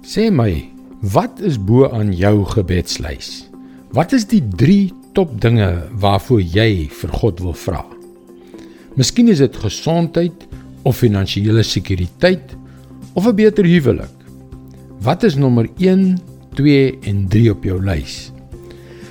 Sê 0.00 0.30
my, 0.32 0.64
wat 1.12 1.42
is 1.44 1.58
bo 1.60 1.84
aan 1.92 2.14
jou 2.16 2.40
gebedslys? 2.48 3.50
Wat 3.92 4.14
is 4.16 4.24
die 4.30 4.40
3 4.40 4.88
top 5.12 5.34
dinge 5.44 5.68
waarvoor 6.00 6.40
jy 6.40 6.86
vir 6.88 7.12
God 7.20 7.42
wil 7.44 7.52
vra? 7.52 7.82
Miskien 8.96 9.28
is 9.28 9.42
dit 9.44 9.58
gesondheid 9.60 10.46
of 10.88 10.96
finansiële 11.02 11.60
sekuriteit 11.62 12.56
of 13.12 13.28
'n 13.28 13.36
beter 13.36 13.64
huwelik. 13.64 14.16
Wat 15.04 15.22
is 15.22 15.36
nommer 15.36 15.68
1, 15.76 16.18
2 16.54 16.98
en 17.02 17.28
3 17.28 17.50
op 17.50 17.64
jou 17.64 17.84
lys? 17.84 18.32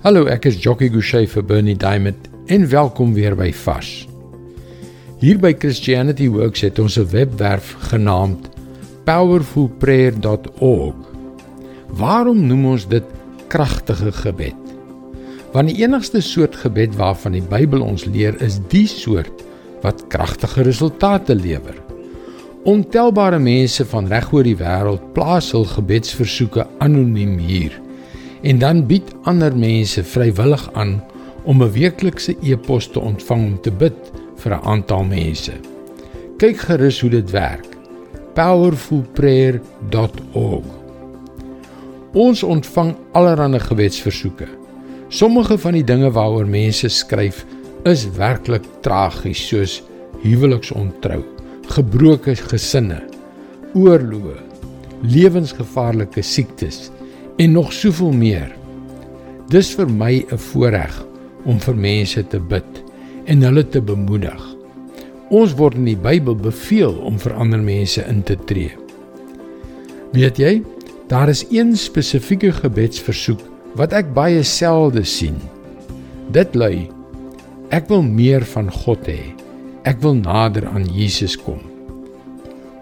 Hallo, 0.00 0.24
ek 0.24 0.46
is 0.46 0.62
Jockey 0.62 0.88
Gouchee 0.88 1.28
vir 1.28 1.44
Bernie 1.44 1.76
Diamond 1.76 2.28
en 2.46 2.68
welkom 2.68 3.12
weer 3.12 3.36
by 3.36 3.52
Fas. 3.52 4.08
Hier 5.20 5.38
by 5.38 5.52
Christianity 5.52 6.28
Works 6.28 6.60
het 6.60 6.78
ons 6.78 6.96
'n 6.96 7.10
webwerf 7.10 7.76
genaamd 7.78 8.49
powerfulprayer.org. 9.10 10.94
Waarom 11.98 12.44
noem 12.46 12.66
ons 12.76 12.84
dit 12.86 13.06
kragtige 13.50 14.12
gebed? 14.14 14.58
Want 15.50 15.72
die 15.72 15.80
enigste 15.82 16.20
soort 16.22 16.54
gebed 16.62 16.94
waarvan 16.98 17.34
die 17.34 17.42
Bybel 17.42 17.82
ons 17.82 18.04
leer 18.06 18.38
is 18.44 18.60
die 18.70 18.86
soort 18.86 19.42
wat 19.82 20.04
kragtige 20.14 20.62
resultate 20.68 21.34
lewer. 21.34 21.74
Ontelbare 22.70 23.40
mense 23.42 23.82
van 23.90 24.06
reg 24.12 24.30
oor 24.30 24.46
die 24.46 24.54
wêreld 24.60 25.02
plaas 25.16 25.50
hul 25.56 25.66
gebedsversoeke 25.66 26.68
anoniem 26.78 27.38
hier 27.42 27.74
en 28.46 28.62
dan 28.62 28.86
bied 28.86 29.10
ander 29.26 29.56
mense 29.56 30.06
vrywillig 30.06 30.70
aan 30.78 31.00
om 31.42 31.62
'n 31.62 31.72
weeklikse 31.74 32.36
e-pos 32.46 32.86
te 32.86 33.00
ontvang 33.00 33.42
om 33.46 33.58
te 33.60 33.72
bid 33.74 33.98
vir 34.36 34.54
'n 34.54 34.62
aantal 34.62 35.04
mense. 35.04 35.52
Kyk 36.38 36.56
gerus 36.70 37.00
hoe 37.00 37.10
dit 37.10 37.30
werk. 37.30 37.69
powerfulprayer.org. 38.34 40.64
Ons 42.12 42.42
ontvang 42.42 42.96
allerlei 43.12 43.60
gebedsversoeke. 43.62 44.48
Sommige 45.08 45.58
van 45.58 45.72
die 45.78 45.84
dinge 45.84 46.10
waaroor 46.14 46.46
mense 46.46 46.88
skryf 46.88 47.44
is 47.88 48.04
werklik 48.18 48.64
tragies 48.84 49.40
soos 49.48 49.80
huweliksontrou, 50.22 51.22
gebroke 51.70 52.34
gesinne, 52.50 53.00
oorloë, 53.74 54.38
lewensgevaarlike 55.02 56.22
siektes 56.22 56.90
en 57.40 57.52
nog 57.56 57.72
soveel 57.72 58.12
meer. 58.12 58.50
Dis 59.50 59.74
vir 59.74 59.88
my 59.88 60.24
'n 60.30 60.38
voorreg 60.38 61.04
om 61.44 61.58
vir 61.58 61.74
mense 61.74 62.26
te 62.28 62.38
bid 62.38 62.84
en 63.26 63.42
hulle 63.42 63.68
te 63.68 63.80
bemoedig. 63.80 64.59
Ons 65.30 65.52
word 65.54 65.76
in 65.78 65.86
die 65.86 65.98
Bybel 65.98 66.34
beveel 66.34 66.96
om 67.06 67.18
vir 67.22 67.36
ander 67.38 67.60
mense 67.62 68.02
in 68.10 68.24
te 68.26 68.34
tree. 68.50 68.72
Weet 70.10 70.40
jy, 70.42 70.56
daar 71.10 71.30
is 71.30 71.44
een 71.54 71.76
spesifieke 71.78 72.50
gebedsversoek 72.56 73.44
wat 73.78 73.94
ek 73.94 74.10
baie 74.14 74.42
selde 74.42 75.04
sien. 75.06 75.36
Dit 76.34 76.56
lui: 76.58 76.88
Ek 77.70 77.86
wil 77.90 78.02
meer 78.02 78.42
van 78.56 78.72
God 78.74 79.06
hê. 79.06 79.30
Ek 79.86 80.02
wil 80.02 80.18
nader 80.18 80.66
aan 80.66 80.88
Jesus 80.90 81.36
kom. 81.38 81.62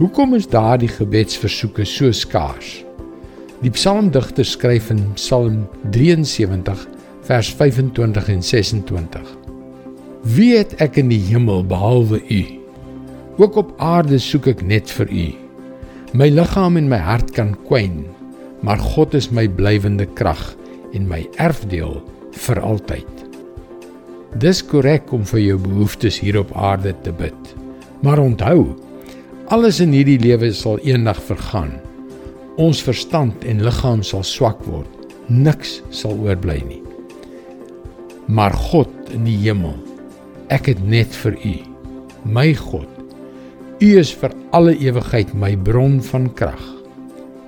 Hoekom 0.00 0.32
is 0.34 0.48
daardie 0.48 0.88
gebedsversoeke 0.88 1.84
so 1.84 2.08
skaars? 2.16 2.80
Die 3.60 3.72
psalmdigter 3.76 4.48
skryf 4.48 4.88
in 4.94 5.04
Psalm 5.20 5.66
73 5.92 6.86
vers 7.28 7.52
25 7.60 8.32
en 8.32 8.42
26. 8.42 9.39
Wie 10.20 10.50
het 10.52 10.74
ek 10.84 10.98
in 11.00 11.08
die 11.08 11.22
hemel 11.30 11.62
behalwe 11.64 12.18
U? 12.20 12.40
Ook 13.40 13.54
op 13.56 13.70
aarde 13.80 14.18
soek 14.20 14.50
ek 14.52 14.60
net 14.68 14.90
vir 14.92 15.08
U. 15.08 15.28
My 16.12 16.28
liggaam 16.28 16.76
en 16.76 16.90
my 16.92 16.98
hart 17.00 17.32
kan 17.32 17.54
kwyn, 17.64 18.02
maar 18.60 18.76
God 18.76 19.16
is 19.16 19.30
my 19.32 19.46
blywende 19.48 20.04
krag 20.18 20.42
en 20.92 21.08
my 21.08 21.22
erfdeel 21.40 22.02
vir 22.36 22.60
altyd. 22.60 23.24
Dis 24.44 24.60
korrek 24.60 25.08
om 25.16 25.24
vir 25.24 25.40
jou 25.40 25.58
behoeftes 25.64 26.20
hier 26.20 26.42
op 26.42 26.52
aarde 26.52 26.92
te 27.00 27.16
bid. 27.16 27.56
Maar 28.04 28.20
onthou, 28.20 28.76
alles 29.48 29.80
in 29.80 29.96
hierdie 29.96 30.20
lewe 30.20 30.52
sal 30.52 30.82
eendag 30.84 31.22
vergaan. 31.32 31.78
Ons 32.60 32.84
verstand 32.84 33.48
en 33.48 33.64
liggaam 33.64 34.04
sal 34.04 34.26
swak 34.28 34.60
word. 34.68 34.90
Niks 35.32 35.78
sal 35.88 36.12
oorbly 36.20 36.60
nie. 36.68 36.82
Maar 38.28 38.52
God 38.68 38.92
in 39.16 39.24
die 39.24 39.40
hemel, 39.48 39.78
ek 40.50 40.72
het 40.72 40.80
net 40.82 41.14
vir 41.22 41.36
U, 41.46 41.54
my 42.26 42.50
God. 42.58 42.88
U 43.80 43.88
is 43.96 44.10
vir 44.18 44.34
alle 44.56 44.74
ewigheid 44.76 45.30
my 45.38 45.54
bron 45.56 46.00
van 46.10 46.26
krag. 46.36 46.62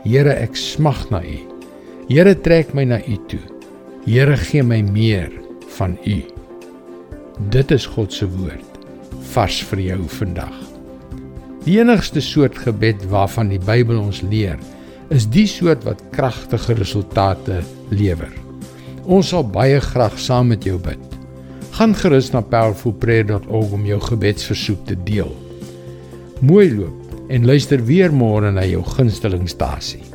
Here, 0.06 0.32
ek 0.32 0.56
smag 0.58 1.04
na 1.10 1.20
U. 1.26 1.38
Here, 2.08 2.34
trek 2.34 2.72
my 2.78 2.86
na 2.88 3.00
U 3.02 3.18
toe. 3.30 3.42
Here, 4.06 4.36
gee 4.38 4.62
my 4.62 4.80
meer 4.86 5.32
van 5.76 5.98
U. 6.06 6.20
Dit 7.52 7.74
is 7.74 7.88
God 7.90 8.14
se 8.14 8.28
woord 8.30 8.68
vars 9.32 9.62
vir 9.70 9.80
jou 9.80 10.02
vandag. 10.18 10.54
Die 11.64 11.78
enigste 11.78 12.20
soort 12.20 12.58
gebed 12.58 13.04
waarvan 13.10 13.52
die 13.52 13.60
Bybel 13.62 14.00
ons 14.00 14.20
leer, 14.26 14.58
is 15.14 15.28
die 15.30 15.46
soort 15.48 15.86
wat 15.86 16.02
kragtige 16.12 16.76
resultate 16.78 17.62
lewer. 17.94 18.32
Ons 19.06 19.32
sal 19.32 19.46
baie 19.46 19.80
graag 19.82 20.18
saam 20.20 20.52
met 20.52 20.66
jou 20.66 20.78
bid. 20.82 21.11
Gaan 21.72 21.94
gerus 21.96 22.30
na 22.30 22.42
powerfulprayer.org 22.44 23.70
om 23.72 23.86
jou 23.88 24.00
gebedsversoek 24.00 24.84
te 24.86 24.96
deel. 25.06 25.30
Mooi 26.44 26.68
loop 26.74 27.30
en 27.32 27.46
luister 27.48 27.80
weer 27.88 28.12
môre 28.12 28.50
na 28.52 28.66
jou 28.68 28.82
gunstelingstasie. 28.84 30.11